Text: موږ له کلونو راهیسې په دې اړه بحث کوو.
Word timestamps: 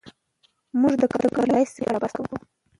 موږ 0.81 0.93
له 1.01 1.07
کلونو 1.11 1.39
راهیسې 1.49 1.73
په 1.79 1.81
دې 1.83 1.87
اړه 1.89 1.99
بحث 2.03 2.13
کوو. 2.17 2.37